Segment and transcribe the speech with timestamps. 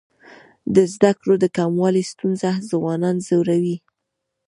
[0.75, 3.77] د زده کړو د کموالي ستونزه ځوانان ځوروي.